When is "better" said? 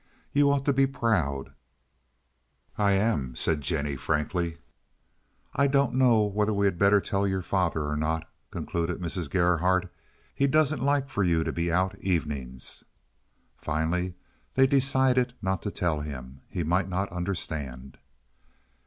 6.79-6.99